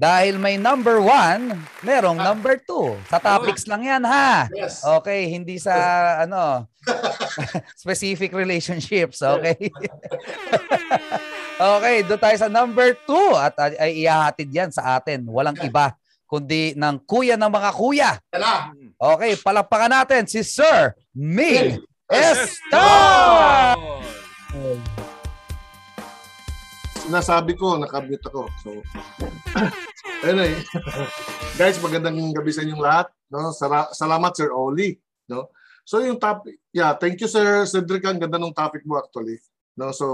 [0.00, 2.32] Dahil may number one, merong ah.
[2.32, 2.96] number two.
[3.12, 4.48] Sa topics lang yan, ha?
[4.48, 4.80] Yes.
[4.80, 5.76] Okay, hindi sa,
[6.24, 6.64] ano,
[7.84, 9.68] specific relationships, okay?
[11.76, 13.36] okay, doon tayo sa number two.
[13.36, 15.28] At ay ihahatid yan sa atin.
[15.28, 15.92] Walang iba,
[16.24, 18.10] kundi ng kuya ng mga kuya.
[18.96, 21.76] Okay, palakpakan natin si Sir Mig
[22.08, 23.76] Estar!
[27.10, 28.46] Nasabi ko, nakabute ako.
[28.62, 28.70] So,
[30.30, 30.54] anyway,
[31.58, 33.10] guys, magandang gabi sa inyong lahat.
[33.26, 33.50] No?
[33.90, 34.94] Salamat, Sir Oli.
[35.26, 35.50] No?
[35.82, 38.06] So, yung topic, yeah, thank you, Sir Cedric.
[38.06, 39.42] Ang ganda ng topic mo actually.
[39.74, 39.90] No?
[39.90, 40.06] So,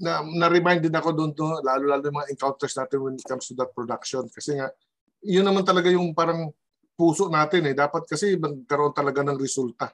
[0.00, 3.54] na, na-remind din ako doon to, lalo-lalo yung mga encounters natin when it comes to
[3.54, 4.24] that production.
[4.32, 4.72] Kasi nga,
[5.20, 6.50] yun naman talaga yung parang
[6.96, 7.74] puso natin eh.
[7.76, 9.92] Dapat kasi magkaroon talaga ng resulta.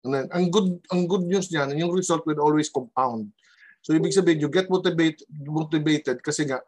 [0.00, 3.32] Then, ang good ang good news niyan, yung result will always compound.
[3.80, 6.60] So ibig sabihin, you get motivated, motivated kasi nga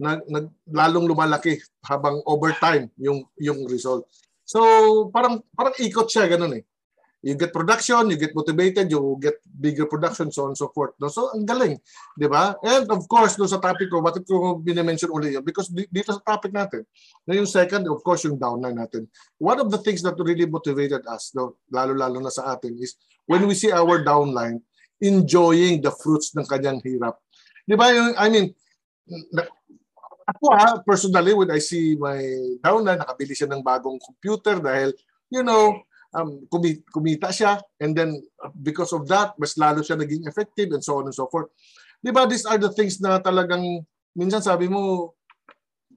[0.00, 4.06] nag, nag lalong lumalaki habang over time yung yung result.
[4.46, 4.60] So
[5.12, 6.64] parang parang ikot siya ganun eh.
[7.20, 10.96] You get production, you get motivated, you get bigger production, so on and so forth.
[10.96, 11.12] No?
[11.12, 11.76] So, ang galing.
[12.16, 12.56] Di ba?
[12.64, 15.44] And of course, no, sa topic ko, bakit ko binimension ulit yun?
[15.44, 16.88] Because dito sa topic natin,
[17.28, 19.04] na yung second, of course, yung downline natin.
[19.36, 22.96] One of the things that really motivated us, no, lalo-lalo na sa atin, is
[23.28, 24.64] when we see our downline,
[25.00, 27.16] enjoying the fruits ng kanyang hirap.
[27.64, 27.88] Di ba?
[27.92, 28.46] Yung, I mean,
[30.28, 32.20] ako ha, personally, when I see my
[32.62, 34.94] downline, nakabili siya ng bagong computer dahil,
[35.32, 35.82] you know,
[36.14, 36.46] um,
[36.92, 38.20] kumita, siya and then
[38.62, 41.50] because of that, mas lalo siya naging effective and so on and so forth.
[41.98, 43.82] Di ba, these are the things na talagang,
[44.14, 45.14] minsan sabi mo,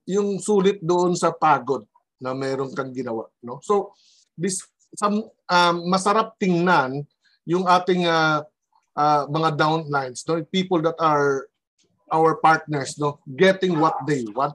[0.04, 1.88] yung sulit doon sa pagod
[2.20, 3.28] na meron kang ginawa.
[3.40, 3.64] No?
[3.64, 3.96] So,
[4.36, 4.64] this,
[4.98, 7.08] some, um, masarap tingnan
[7.48, 8.44] yung ating uh,
[8.98, 10.42] uh, mga downlines, no?
[10.50, 11.48] people that are
[12.14, 13.20] our partners, no?
[13.38, 14.54] getting what they want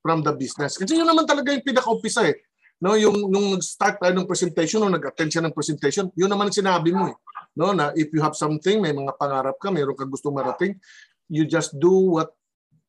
[0.00, 0.78] from the business.
[0.78, 2.38] Kasi yun naman talaga yung pinaka-umpisa eh.
[2.80, 6.56] No, yung nung nag-start tayo ng presentation, nung nag-attend siya ng presentation, yun naman ang
[6.56, 7.16] sinabi mo eh.
[7.52, 10.80] No, na if you have something, may mga pangarap ka, mayroon ka gusto marating,
[11.28, 12.32] you just do what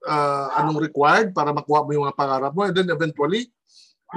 [0.07, 3.53] uh, anong required para makuha mo yung mga pangarap mo and then eventually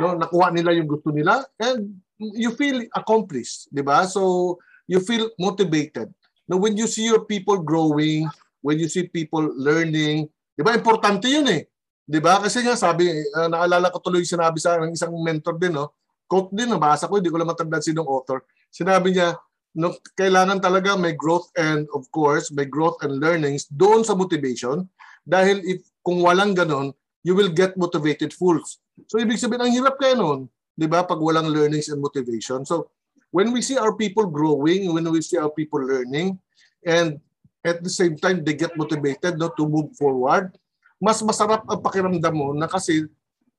[0.01, 4.09] no nakuha nila yung gusto nila and you feel accomplished, 'di ba?
[4.09, 4.57] So
[4.89, 6.11] you feel motivated.
[6.45, 8.29] Now, when you see your people growing,
[8.61, 11.65] when you see people learning, di ba, importante yun eh.
[12.05, 12.37] Di ba?
[12.41, 15.93] Kasi nga sabi, uh, naalala ko tuloy sinabi sa ng isang mentor din, no?
[16.29, 18.43] quote din, nabasa ko, hindi ko lang matandaan sinong author.
[18.73, 19.37] Sinabi niya,
[19.79, 24.89] no, kailangan talaga may growth and of course, may growth and learnings doon sa motivation
[25.23, 26.91] dahil if kung walang ganon,
[27.25, 28.83] you will get motivated fools.
[29.09, 32.67] So ibig sabihin, ang hirap kaya noon, di ba, pag walang learnings and motivation.
[32.67, 32.93] So
[33.35, 36.39] when we see our people growing, when we see our people learning,
[36.87, 37.19] and
[37.67, 40.55] at the same time they get motivated no, to move forward,
[41.03, 43.11] mas masarap ang pakiramdam mo na kasi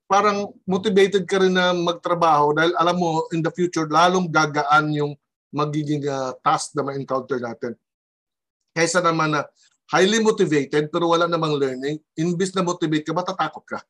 [0.08, 5.12] parang motivated ka rin na magtrabaho dahil alam mo in the future lalong gagaan yung
[5.52, 7.76] magiging uh, task na ma-encounter natin.
[8.72, 9.44] Kaysa naman na
[9.92, 13.84] highly motivated pero wala namang learning, imbis na motivate ka, matatakot ka.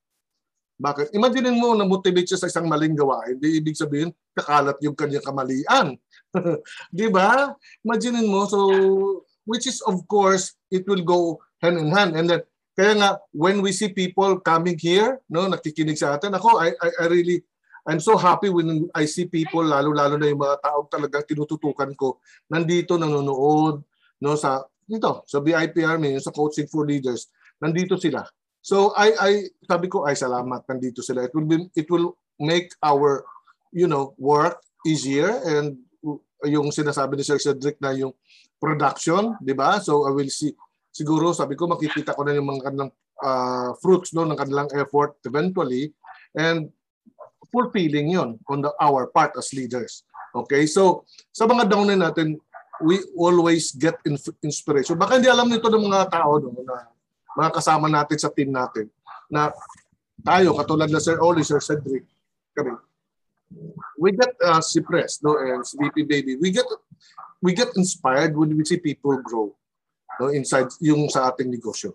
[0.76, 1.16] Bakit?
[1.16, 5.24] Imagine mo na motivate siya sa isang maling gawain, di ibig sabihin kakalat yung kanyang
[5.24, 5.96] kamalian.
[6.92, 7.56] di ba?
[7.80, 8.60] Imagine mo so
[9.48, 12.42] which is of course it will go hand in hand and then
[12.76, 16.88] kaya nga when we see people coming here, no, nakikinig sa atin, ako I I,
[17.00, 17.40] I really
[17.88, 22.20] I'm so happy when I see people lalo-lalo na yung mga tao talagang tinututukan ko
[22.52, 23.80] nandito nanonood
[24.20, 27.26] no sa dito sa Army, sa Coaching for Leaders.
[27.58, 28.22] Nandito sila
[28.66, 29.32] So I I
[29.62, 31.22] sabi ko ay salamat nandito sila.
[31.22, 33.22] It will be it will make our
[33.70, 35.78] you know work easier and
[36.42, 38.10] yung sinasabi ni Sir Cedric na yung
[38.58, 39.78] production, 'di ba?
[39.78, 40.50] So I will see
[40.90, 42.90] siguro sabi ko makikita ko na yung mga kanilang
[43.22, 45.94] uh, fruits no ng kanilang effort eventually
[46.34, 46.66] and
[47.54, 50.02] fulfilling yon on the our part as leaders.
[50.34, 50.66] Okay?
[50.66, 52.34] So sa mga downin natin
[52.82, 53.94] we always get
[54.42, 54.98] inspiration.
[54.98, 56.95] Baka hindi alam nito ng mga tao no, na
[57.36, 58.88] mga kasama natin sa team natin
[59.28, 59.52] na
[60.24, 62.08] tayo, katulad na Sir Oli, Sir Cedric,
[62.56, 62.72] kami,
[64.00, 64.80] we get uh, si
[65.22, 66.66] no, and si Baby, we get
[67.44, 69.52] we get inspired when we see people grow
[70.18, 71.94] no, inside yung sa ating negosyo.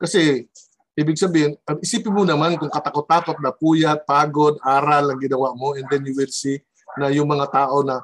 [0.00, 0.48] Kasi
[0.96, 5.84] ibig sabihin, isipin mo naman kung katakot-takot na puyat, pagod, aral ang ginawa mo and
[5.90, 6.56] then you will see
[6.96, 8.00] na yung mga tao na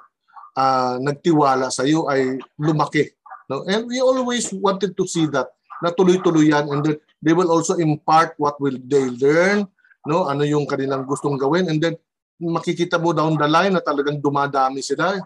[0.56, 3.08] uh, nagtiwala sa iyo ay lumaki.
[3.48, 3.62] No?
[3.64, 7.76] And we always wanted to see that na tuloy-tuloy yan and then they will also
[7.76, 9.68] impart what will they learn,
[10.08, 10.28] no?
[10.28, 11.94] Ano yung kanilang gustong gawin and then
[12.36, 15.16] makikita mo down the line na talagang dumadami sila.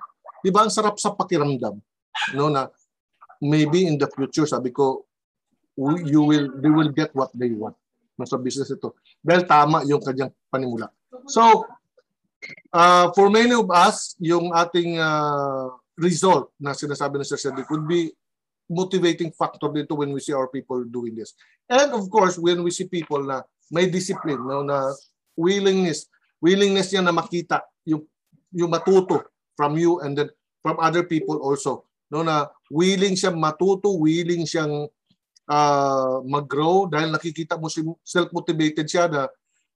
[0.42, 0.66] 'Di ba?
[0.66, 1.78] Ang sarap sa pakiramdam,
[2.34, 2.46] no?
[2.50, 2.70] Na
[3.42, 5.06] maybe in the future sabi ko
[6.04, 7.74] you will they will get what they want.
[8.20, 8.92] no, sa business ito.
[9.24, 10.92] Dahil tama yung kanyang panimula.
[11.24, 11.64] So,
[12.68, 17.88] uh, for many of us, yung ating uh, result na sinasabi ng Sir Cedric would
[17.88, 18.12] be
[18.70, 21.34] motivating factor dito when we see our people doing this.
[21.66, 23.42] And of course, when we see people na
[23.74, 24.94] may discipline, no, na
[25.34, 26.06] willingness,
[26.38, 28.06] willingness niya na makita yung
[28.54, 29.26] yung matuto
[29.58, 30.30] from you and then
[30.62, 31.84] from other people also,
[32.14, 34.86] no, na willing siyang matuto, willing siyang
[35.50, 39.26] uh, mag-grow dahil nakikita mo si self-motivated siya na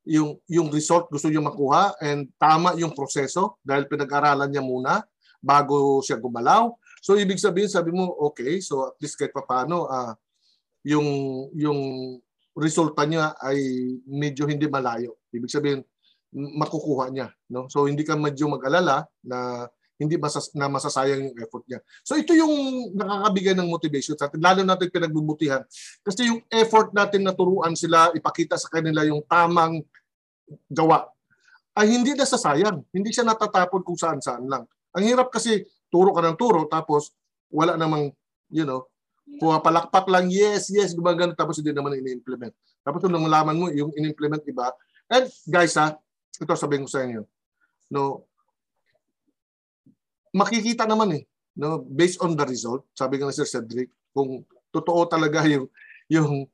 [0.05, 5.01] yung yung result gusto niya makuha and tama yung proseso dahil pinag-aralan niya muna
[5.41, 10.17] bago siya gumalaw So ibig sabihin sabi mo okay, so at least kahit paano uh,
[10.89, 11.05] yung
[11.53, 11.81] yung
[12.57, 13.61] resulta niya ay
[14.09, 15.21] medyo hindi malayo.
[15.29, 15.85] Ibig sabihin
[16.33, 17.69] makukuha niya, no?
[17.69, 19.69] So hindi ka medyo mag-alala na
[20.01, 21.85] hindi masas na masasayang yung effort niya.
[22.03, 22.51] So ito yung
[22.97, 25.63] nakakabigay ng motivation sa atin, lalo natin pinagbubutihan.
[26.01, 29.85] Kasi yung effort natin na turuan sila, ipakita sa kanila yung tamang
[30.67, 31.07] gawa,
[31.79, 32.83] ay hindi na sasayang.
[32.91, 34.67] Hindi siya natatapon kung saan-saan lang.
[34.95, 35.63] Ang hirap kasi
[35.95, 37.15] turo ka ng turo tapos
[37.55, 38.11] wala namang,
[38.51, 38.83] you know,
[39.39, 42.51] pumapalakpak lang, yes, yes, gumagano, tapos hindi naman ini-implement.
[42.83, 44.75] Tapos nung malaman mo, yung in-implement iba.
[45.07, 45.95] And guys ha,
[46.35, 47.23] ito sabihin ko sa inyo,
[47.95, 48.27] no,
[50.35, 51.23] makikita naman eh,
[51.57, 54.43] no, based on the result, sabi nga ni Sir Cedric, kung
[54.75, 55.71] totoo talaga yung,
[56.11, 56.51] yung,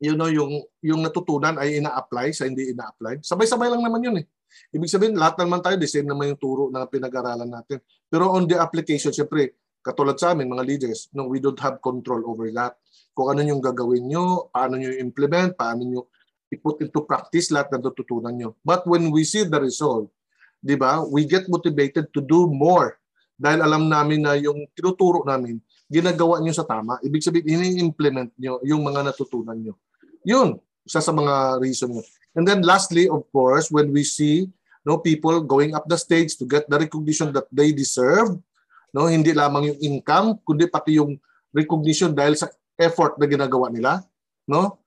[0.00, 3.20] you know, yung, yung natutunan ay ina-apply sa hindi ina-apply.
[3.20, 4.26] Sabay-sabay lang naman yun eh.
[4.74, 7.78] Ibig sabihin, lahat naman tayo, the same naman yung turo na pinag-aralan natin.
[8.08, 9.54] Pero on the application, syempre,
[9.84, 12.74] katulad sa amin, mga leaders, no, we don't have control over that.
[13.14, 16.02] Kung ano yung gagawin nyo, paano nyo implement, paano nyo
[16.50, 18.58] i-put into practice lahat na natutunan nyo.
[18.66, 20.10] But when we see the result,
[20.58, 22.98] di ba, we get motivated to do more.
[23.40, 27.00] Dahil alam namin na yung tinuturo namin, ginagawa nyo sa tama.
[27.00, 29.78] Ibig sabihin, ini-implement nyo yung mga natutunan nyo.
[30.24, 32.04] Yun, isa sa mga reason nyo.
[32.36, 34.46] And then lastly, of course, when we see
[34.86, 38.38] no people going up the stage to get the recognition that they deserve,
[38.94, 41.18] no hindi lamang yung income, kundi pati yung
[41.50, 44.00] recognition dahil sa effort na ginagawa nila,
[44.46, 44.78] no?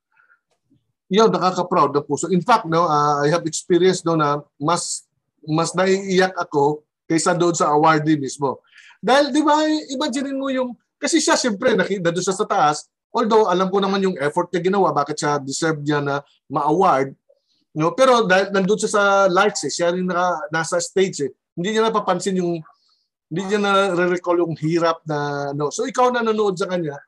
[1.12, 2.26] Yun, nakaka-proud ng puso.
[2.32, 5.06] In fact, no, uh, I have experienced no na mas
[5.44, 8.64] mas naiiyak ako kaysa doon sa awardee mismo.
[9.04, 9.60] Dahil, di ba,
[9.92, 14.02] imagine mo yung, kasi siya siyempre, nakita doon siya sa taas, although alam ko naman
[14.02, 16.20] yung effort niya ginawa, bakit siya deserve niya na
[16.50, 17.14] ma-award,
[17.74, 17.98] No?
[17.98, 21.32] Pero dahil nandun siya sa lights eh, siya rin naka, nasa stage eh.
[21.58, 22.62] Hindi niya napapansin yung
[23.34, 25.74] hindi niya na-recall yung hirap na no.
[25.74, 27.02] So ikaw na nanonood sa kanya,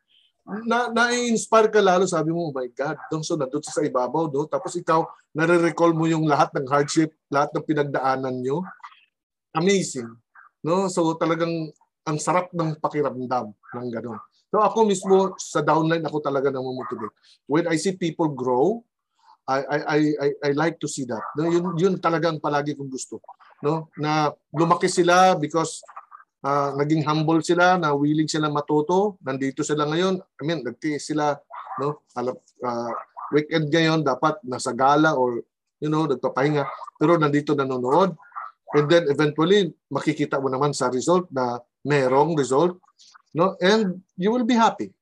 [0.65, 4.49] na na-inspire ka lalo sabi mo, oh my God, dong so nandun sa ibabaw, do.
[4.49, 5.05] Tapos ikaw
[5.37, 8.65] nare-recall mo yung lahat ng hardship, lahat ng pinagdaanan nyo.
[9.53, 10.09] Amazing.
[10.65, 10.89] No?
[10.89, 11.69] So talagang
[12.05, 14.21] ang sarap ng pakiramdam ng gano'n.
[14.55, 17.11] So ako mismo sa downline ako talaga nang motivate.
[17.43, 18.87] When I see people grow,
[19.43, 21.19] I, I, I, I like to see that.
[21.35, 23.19] No, yun, yun talagang palagi kong gusto.
[23.59, 23.91] No?
[23.99, 25.83] Na lumaki sila because
[26.39, 29.19] uh, naging humble sila, na willing sila matuto.
[29.27, 30.23] Nandito sila ngayon.
[30.23, 31.35] I mean, nagtiis sila.
[31.75, 32.07] No?
[32.15, 32.95] Uh,
[33.35, 35.43] weekend ngayon, dapat nasa gala or
[35.83, 36.63] you know, nagpapahinga.
[36.95, 38.15] Pero nandito nanonood.
[38.71, 42.79] And then eventually, makikita mo naman sa result na merong result.
[43.35, 43.59] No?
[43.59, 44.95] And you will be happy.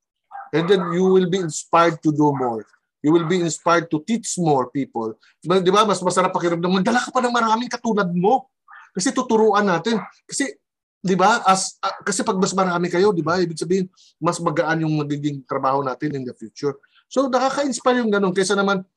[0.50, 2.66] And then you will be inspired to do more
[3.04, 5.20] you will be inspired to teach more people.
[5.44, 5.84] Di ba?
[5.84, 8.48] Mas masarap pakiramdam, magdala ka pa ng maraming katulad mo.
[8.96, 10.00] Kasi tuturuan natin.
[10.24, 10.56] Kasi,
[11.04, 13.92] di ba, as, uh, kasi pag mas marami kayo, di ba, ibig sabihin,
[14.24, 16.80] mas magaan yung magiging trabaho natin in the future.
[17.12, 18.32] So, nakaka-inspire yung ganun.
[18.32, 18.88] Kaysa naman,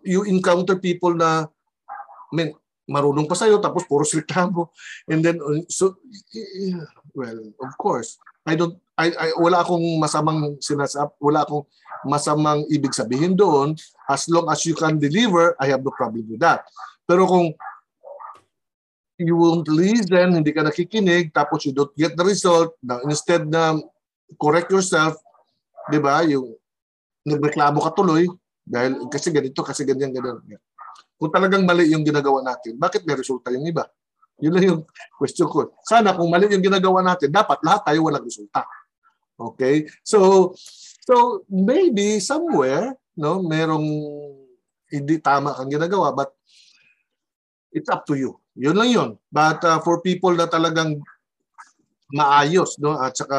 [0.00, 1.44] you encounter people na,
[2.32, 2.50] I mean,
[2.88, 4.72] marunong pa sa'yo, tapos puro reklamo.
[5.04, 6.00] And then, uh, so,
[7.12, 8.16] well, of course,
[8.48, 11.64] I don't, I, I, wala akong masamang sinasap, wala akong
[12.04, 13.76] masamang ibig sabihin doon.
[14.08, 16.64] As long as you can deliver, I have no problem with that.
[17.04, 17.52] Pero kung
[19.20, 23.76] you won't listen, hindi ka nakikinig, tapos you don't get the result, na instead na
[24.40, 25.20] correct yourself,
[25.92, 26.56] di ba, yung
[27.28, 28.24] nagreklamo ka tuloy,
[28.64, 30.40] dahil kasi ganito, kasi ganyan, ganyan.
[31.20, 33.84] Kung talagang mali yung ginagawa natin, bakit may resulta yung iba?
[34.40, 34.80] Yun lang yung
[35.20, 35.72] question ko.
[35.84, 38.64] Sana kung mali yung ginagawa natin, dapat lahat tayo walang resulta.
[39.36, 39.88] Okay?
[40.04, 40.52] So,
[41.10, 43.82] So maybe somewhere, no, merong
[44.94, 46.30] hindi tama kang ginagawa but
[47.74, 48.38] it's up to you.
[48.54, 49.10] Yun lang yun.
[49.26, 51.02] But uh, for people na talagang
[52.14, 53.38] maayos, no, at saka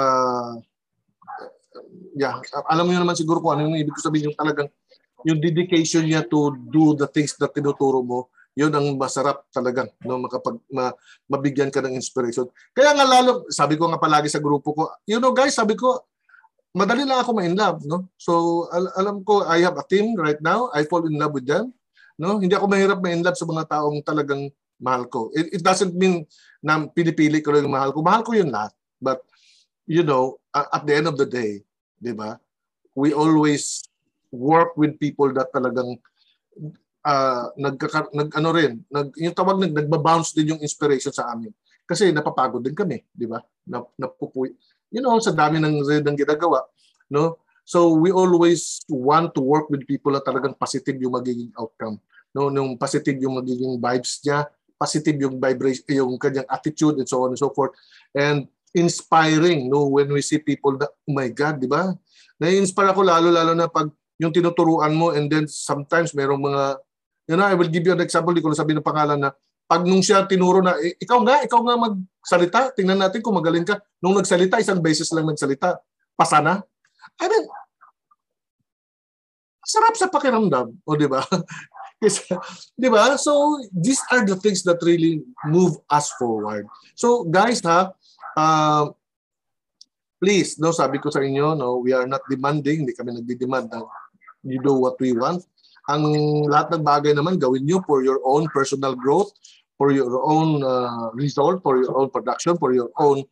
[2.20, 4.68] yeah, alam mo naman siguro kung ano yung ibig sabihin yung talagang
[5.24, 8.28] yung dedication niya to do the things na tinuturo mo,
[8.58, 10.92] yun ang masarap talagang no makapag ma,
[11.32, 12.48] mabigyan ka ng inspiration.
[12.76, 16.04] Kaya nga lalo sabi ko nga palagi sa grupo ko, you know guys, sabi ko
[16.72, 18.08] madali lang ako ma-in love, no?
[18.16, 20.72] So, al- alam ko, I have a team right now.
[20.72, 21.76] I fall in love with them.
[22.16, 22.40] No?
[22.40, 24.48] Hindi ako mahirap ma-in love sa mga taong talagang
[24.80, 25.30] mahal ko.
[25.36, 26.24] It, it doesn't mean
[26.64, 28.00] na pinipili ko lang mahal ko.
[28.00, 28.72] Mahal ko yun lahat.
[29.04, 29.20] But,
[29.84, 31.62] you know, at the end of the day,
[32.00, 32.40] di ba,
[32.96, 33.84] we always
[34.32, 36.00] work with people that talagang
[37.06, 41.52] uh, nagkaka, nag ano rin, nag, yung tawag nag, nagba-bounce din yung inspiration sa amin.
[41.86, 43.42] Kasi napapagod din kami, di ba?
[43.68, 44.54] Na, napupuy,
[44.94, 46.64] you know, sa dami ng, ng ginagawa,
[47.12, 47.42] no?
[47.68, 52.02] So we always want to work with people na talagang positive yung magiging outcome.
[52.32, 57.24] No, nung positive yung magiging vibes niya, positive yung vibration, yung kanyang attitude and so
[57.24, 57.76] on and so forth.
[58.16, 61.92] And inspiring no when we see people that oh my god, di ba?
[62.40, 66.80] Na-inspire ako lalo lalo na pag yung tinuturuan mo and then sometimes merong mga
[67.38, 69.30] know, I will give you an example, di ko na sabihin ng pangalan na
[69.72, 73.64] pag nung siya tinuro na, eh, ikaw nga, ikaw nga magsalita, tingnan natin kung magaling
[73.64, 73.80] ka.
[74.04, 75.80] Nung nagsalita, isang beses lang nagsalita,
[76.20, 76.60] pasa na.
[77.24, 77.46] I mean,
[79.64, 80.76] sarap sa pakiramdam.
[80.84, 81.24] O, di ba?
[82.82, 83.16] di ba?
[83.16, 86.68] So, these are the things that really move us forward.
[87.00, 87.96] So, guys, ha,
[88.36, 88.86] uh,
[90.20, 93.88] please, no, sabi ko sa inyo, no, we are not demanding, hindi kami nagdi-demand na
[94.44, 95.46] you do what we want.
[95.90, 96.04] Ang
[96.46, 99.34] lahat ng bagay naman gawin nyo for your own personal growth,
[99.82, 103.26] for your own uh, result, for your own production, for your own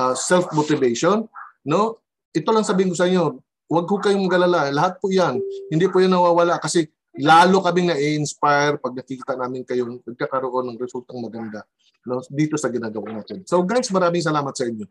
[0.00, 1.28] uh, self-motivation.
[1.68, 2.00] No?
[2.32, 3.36] Ito lang sabihin ko sa inyo,
[3.68, 4.72] huwag ko kayong galala.
[4.72, 5.36] Lahat po yan.
[5.68, 6.88] Hindi po yan nawawala kasi
[7.20, 11.66] lalo kaming na-inspire pag nakikita namin kayong nagkakaroon ng resultang maganda
[12.06, 13.44] no, dito sa ginagawa natin.
[13.44, 14.86] So guys, maraming salamat sa inyo.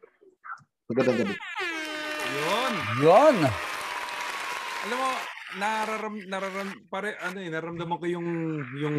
[0.91, 1.35] Magandang gabi.
[2.29, 2.73] Yun.
[3.01, 3.35] Yun.
[4.79, 5.09] Alam mo,
[5.57, 8.29] nararam, nararam, pare, ano eh, naramdaman ko yung,
[8.77, 8.97] yung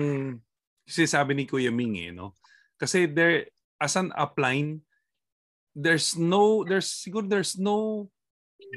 [0.88, 2.34] sinasabi ni Kuya Ming eh, no?
[2.80, 3.46] Kasi there,
[3.78, 4.82] as an upline,
[5.76, 8.10] there's no, there's, siguro there's no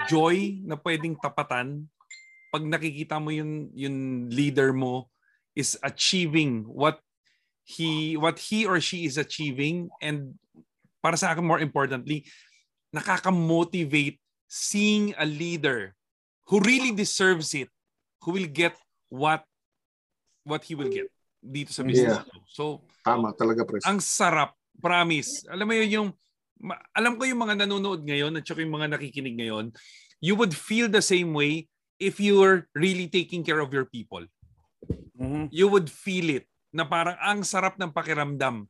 [0.09, 1.89] joy na pwedeng tapatan
[2.53, 5.09] pag nakikita mo yung, yung leader mo
[5.57, 7.01] is achieving what
[7.63, 10.35] he what he or she is achieving and
[10.99, 12.27] para sa akin more importantly
[12.91, 15.95] nakaka-motivate seeing a leader
[16.47, 17.69] who really deserves it
[18.23, 18.75] who will get
[19.12, 19.43] what
[20.43, 21.07] what he will get
[21.43, 22.23] dito sa business.
[22.23, 22.43] Yeah.
[22.47, 23.83] So, tama talaga pres.
[23.83, 25.43] Ang sarap, promise.
[25.51, 26.09] Alam mo yun yung
[26.95, 29.75] alam ko yung mga nanonood ngayon at saka yung mga nakikinig ngayon,
[30.23, 31.67] you would feel the same way
[32.00, 34.23] if you were really taking care of your people.
[35.19, 35.51] Mm-hmm.
[35.51, 38.67] You would feel it na parang ang sarap ng pakiramdam.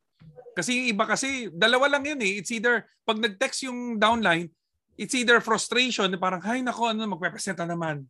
[0.54, 2.38] Kasi yung iba kasi, dalawa lang yun eh.
[2.38, 4.50] It's either, pag nag-text yung downline,
[4.94, 8.06] it's either frustration, na parang, hay nako, ano, magpepresenta naman.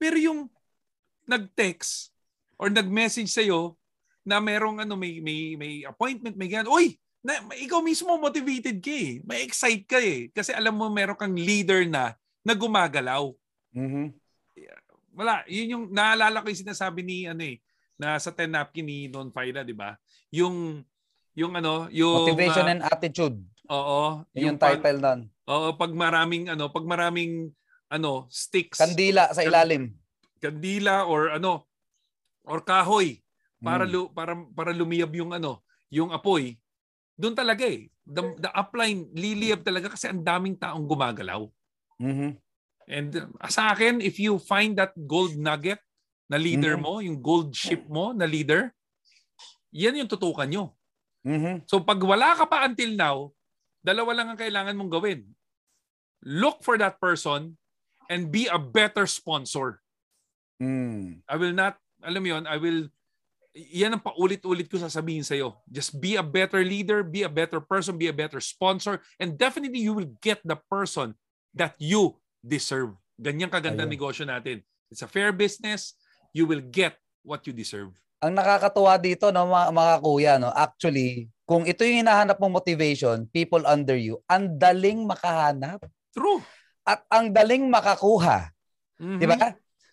[0.00, 0.48] Pero yung
[1.28, 2.12] nag-text
[2.56, 3.78] or nag-message sa'yo,
[4.28, 6.68] na merong ano may may may appointment, may ganyan.
[6.68, 9.24] Uy, na, ikaw mismo motivated ka eh.
[9.24, 10.28] May excite ka eh.
[10.28, 12.12] Kasi alam mo meron kang leader na
[12.44, 13.32] na gumagalaw.
[13.72, 14.06] Mm-hmm.
[15.16, 17.56] Wala, yun yung naalala ko yung sinasabi ni ano eh
[17.98, 19.98] na sa 10 napkin ni Don Faida, di ba?
[20.30, 20.84] Yung
[21.34, 23.36] yung ano, yung motivation uh, and attitude.
[23.72, 25.20] Oo, yung, yung title pag, nun.
[25.48, 27.48] Oo, pag maraming ano, pag maraming
[27.88, 28.76] ano, sticks.
[28.76, 29.96] Kandila sa ilalim.
[30.38, 31.64] Kandila or ano,
[32.44, 33.24] or kahoy
[33.58, 33.92] para hmm.
[33.92, 36.60] lu, para para lumiyab yung ano, yung apoy.
[37.18, 37.90] Doon talaga eh.
[38.08, 41.44] The, the upline liliyab talaga kasi ang daming taong gumagalaw.
[42.00, 42.30] Mm-hmm.
[42.88, 45.82] And uh, sa akin, if you find that gold nugget
[46.30, 46.88] na leader mm-hmm.
[46.88, 48.72] mo, yung gold ship mo na leader,
[49.74, 50.72] yan yung tutukan nyo.
[51.26, 51.68] Mm-hmm.
[51.68, 53.34] So pag wala ka pa until now,
[53.84, 55.20] dalawa lang ang kailangan mong gawin.
[56.24, 57.56] Look for that person
[58.10, 59.80] and be a better sponsor.
[60.58, 61.22] Mm.
[61.28, 62.90] I will not, alam mo yun, I will
[63.58, 65.58] yan ang paulit-ulit ko sasabihin sa iyo.
[65.66, 69.82] Just be a better leader, be a better person, be a better sponsor, and definitely
[69.82, 71.18] you will get the person
[71.56, 72.94] that you deserve.
[73.18, 73.90] Ganyan kaganda Ayun.
[73.90, 74.62] negosyo natin.
[74.94, 75.98] It's a fair business.
[76.30, 76.94] You will get
[77.26, 77.98] what you deserve.
[78.22, 83.26] Ang nakakatuwa dito no mga, mga kuya no, actually, kung ito yung hinahanap mong motivation,
[83.30, 85.82] people under you, ang daling makahanap.
[86.14, 86.40] True.
[86.86, 88.52] At ang daling makakuha.
[88.98, 89.18] Mm-hmm.
[89.20, 89.36] 'Di ba?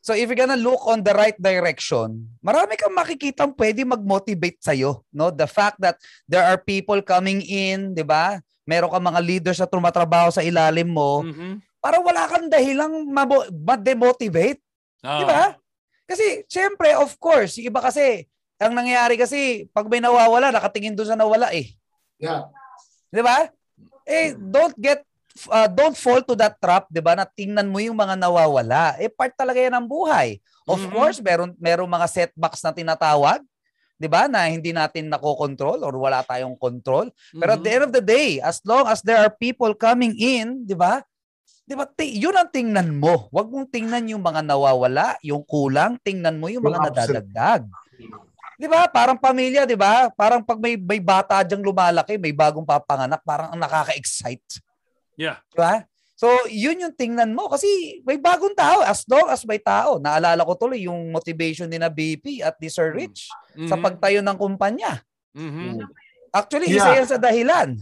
[0.06, 5.02] So if you're gonna look on the right direction, marami kang makikitang pwede mag-motivate sa'yo.
[5.10, 5.34] No?
[5.34, 5.98] The fact that
[6.30, 8.38] there are people coming in, di ba?
[8.70, 11.58] Meron kang mga leaders na tumatrabaho sa ilalim mo, mm-hmm.
[11.82, 14.62] para wala kang dahilang ma-demotivate.
[15.02, 15.22] Oh.
[15.22, 15.58] Di ba?
[16.06, 18.30] Kasi, syempre, of course, yung iba kasi,
[18.62, 21.74] ang nangyayari kasi, pag may nawawala, nakatingin doon sa nawala eh.
[22.22, 22.50] Yeah.
[23.10, 23.50] Di ba?
[24.06, 25.02] Eh, don't get
[25.52, 27.14] uh, don't fall to that trap, 'di ba?
[27.14, 28.96] Na tingnan mo yung mga nawawala.
[28.98, 30.40] Eh part talaga 'yan ng buhay.
[30.66, 30.94] Of mm-hmm.
[30.96, 33.44] course, meron merong mga setbacks na tinatawag,
[34.00, 34.32] 'di ba?
[34.32, 37.12] Na hindi natin nakokontrol or wala tayong control.
[37.36, 37.60] Pero mm-hmm.
[37.60, 40.74] at the end of the day, as long as there are people coming in, 'di
[40.74, 41.04] ba?
[41.66, 41.90] Di ba?
[41.98, 43.26] Yun ang tingnan mo.
[43.34, 45.98] Huwag mong tingnan yung mga nawawala, yung kulang.
[46.06, 47.66] Tingnan mo yung mga nadadagdag.
[48.56, 48.88] Di ba?
[48.88, 50.08] Parang pamilya, di ba?
[50.14, 54.64] Parang pag may, may bata dyang lumalaki, may bagong papanganak, parang ang nakaka-excite.
[55.16, 55.40] Yeah.
[55.52, 55.84] Di ba?
[56.16, 57.52] So, yun yung tingnan mo.
[57.52, 58.80] Kasi may bagong tao.
[58.84, 60.00] As long as may tao.
[60.00, 63.68] Naalala ko tuloy yung motivation ni na BP at ni Sir Rich mm-hmm.
[63.68, 65.04] sa pagtayo ng kumpanya.
[65.36, 65.84] Mm-hmm.
[66.36, 66.84] Actually, yeah.
[66.84, 67.80] isa yan sa dahilan.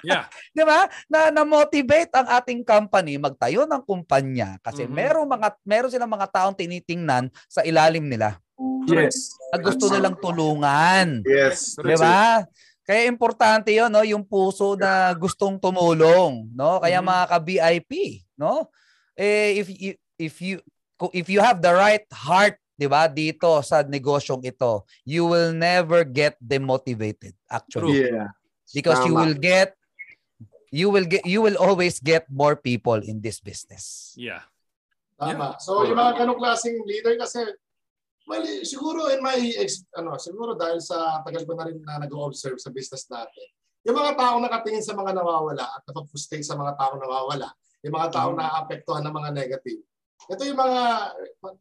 [0.00, 0.24] yeah.
[0.56, 0.88] 'Di ba?
[1.12, 4.96] Na na-motivate ang ating company magtayo ng kumpanya kasi mm-hmm.
[4.96, 8.40] merong mga meron silang mga taong tinitingnan sa ilalim nila.
[8.88, 9.36] Yes.
[9.52, 11.20] At gusto nilang tulungan.
[11.28, 11.76] Yes.
[11.76, 12.48] 'Di ba?
[12.86, 16.78] Kaya importante 'yon, no, yung puso na gustong tumulong, no?
[16.78, 17.10] Kaya mm-hmm.
[17.10, 17.92] mga ka-VIP,
[18.38, 18.70] no?
[19.18, 20.56] Eh if if, if you
[21.10, 26.04] if you have the right heart 'di ba, dito sa negosyong ito, you will never
[26.04, 28.06] get demotivated actually.
[28.06, 28.30] Yeah.
[28.70, 29.08] Because Tama.
[29.08, 29.68] you will get
[30.70, 34.12] you will get you will always get more people in this business.
[34.14, 34.44] Yeah.
[35.16, 35.56] Tama.
[35.56, 35.64] Yeah.
[35.64, 37.48] So yung mga ganong klaseng leader kasi
[38.26, 39.38] mali, siguro in my
[39.96, 43.46] ano, siguro dahil sa tagal ko na rin na nag-observe sa business natin.
[43.86, 47.48] Yung mga taong nakatingin sa mga nawawala at napag-frustrate sa mga taong nawawala,
[47.86, 48.42] yung mga taong mm.
[48.42, 49.80] naapektuhan ng mga negative.
[50.26, 50.82] Ito yung mga,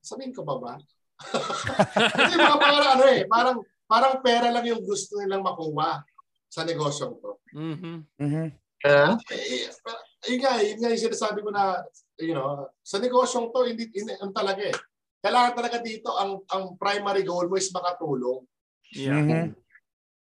[0.01, 0.73] sabihin ko ba ba?
[2.17, 6.01] Kasi mga parang ano eh, parang parang pera lang yung gusto nilang makuha
[6.49, 7.39] sa negosyo ko.
[7.53, 7.97] Mm-hmm.
[8.19, 8.47] Mm-hmm.
[8.85, 9.69] Uh, eh,
[10.29, 11.81] yun nga, yun nga yung sinasabi ko na,
[12.21, 14.77] you know, sa negosyong to, hindi, hindi talaga eh.
[15.25, 18.45] Kailangan talaga dito, ang ang primary goal mo is makatulong.
[18.93, 19.17] Yeah.
[19.17, 19.57] Mm-hmm.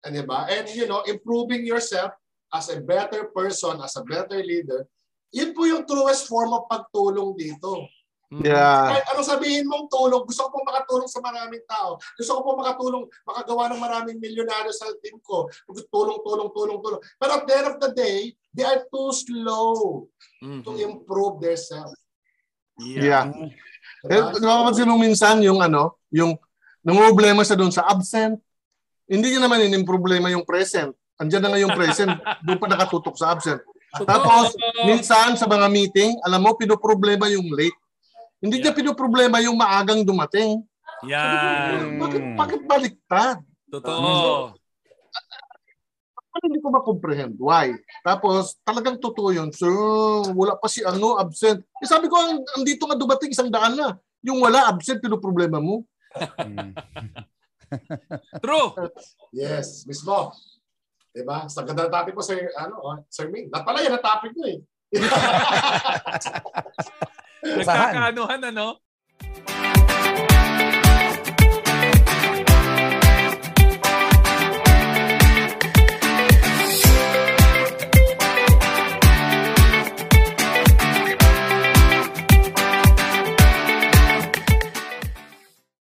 [0.02, 0.40] And, diba?
[0.50, 2.18] And, you know, improving yourself
[2.50, 4.90] as a better person, as a better leader,
[5.30, 7.86] yun po yung truest form of pagtulong dito.
[8.28, 8.44] Mm-hmm.
[8.44, 8.92] Yeah.
[8.92, 11.96] Kahit ano sabihin mong tulong, gusto ko pong makatulong sa maraming tao.
[12.18, 15.48] Gusto ko pong makatulong, makagawa ng maraming milyonaryo sa team ko.
[15.88, 17.00] Tulong, tulong, tulong, tulong.
[17.16, 20.10] But at the end of the day, they are too slow
[20.42, 20.60] mm-hmm.
[20.66, 21.96] to improve themselves.
[22.76, 23.02] Yeah.
[23.02, 23.24] yeah.
[24.04, 24.30] Diba?
[24.30, 26.38] Eh, nakapansin mo minsan yung ano, yung
[26.82, 28.38] problema siya doon sa absent.
[29.08, 30.94] Hindi niya naman yung problema yung present.
[31.18, 32.12] Andiyan na nga yung present,
[32.46, 33.58] doon pa nakatutok sa absent.
[34.04, 34.52] Tapos,
[34.84, 37.74] minsan sa mga meeting, alam mo, pinoproblema yung late.
[38.38, 38.70] Hindi yeah.
[38.70, 40.62] niya pinoproblema yung maagang dumating.
[41.08, 41.98] Yan.
[41.98, 43.38] Bakit, bakit baliktad?
[43.72, 44.54] Totoo.
[46.42, 47.34] Hindi ko ma-comprehend?
[47.38, 47.74] Why?
[48.06, 49.50] Tapos, talagang totoo yun.
[49.50, 49.66] So,
[50.32, 51.62] wala pa si ano, absent.
[51.82, 53.98] Eh, sabi ko, ang, andito nga dumating isang daan na.
[54.22, 55.82] Yung wala, absent, pinoproblema mo.
[58.44, 58.68] True.
[59.34, 60.32] Yes, mismo.
[61.12, 61.50] Diba?
[61.50, 63.50] Sa ganda topic ko, Sir, ano, Sir Ming.
[63.50, 64.62] Na pala yan ang topic ko eh.
[67.58, 68.80] Nagkakaanuhan ano?